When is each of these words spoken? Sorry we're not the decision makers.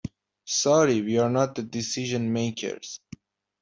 Sorry 0.47 1.03
we're 1.03 1.29
not 1.29 1.53
the 1.53 1.61
decision 1.61 2.33
makers. 2.33 2.99